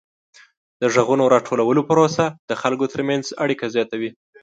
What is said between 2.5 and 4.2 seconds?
خلکو ترمنځ اړیکه زیاتوي.